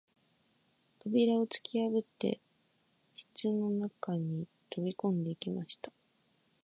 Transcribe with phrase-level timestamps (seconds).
[0.97, 2.39] 扉をつきやぶって
[3.15, 5.91] 室の中に飛び込んできました